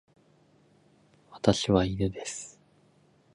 [1.31, 2.59] 私は犬です。